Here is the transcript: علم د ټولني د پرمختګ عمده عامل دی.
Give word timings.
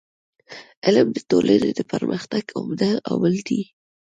علم 0.85 1.07
د 1.13 1.17
ټولني 1.29 1.71
د 1.75 1.79
پرمختګ 1.91 2.43
عمده 2.57 2.91
عامل 3.09 3.35
دی. 3.47 3.61